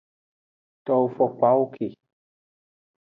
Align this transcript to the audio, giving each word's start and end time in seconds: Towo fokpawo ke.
Towo 0.85 1.05
fokpawo 1.15 1.65
ke. 1.73 1.87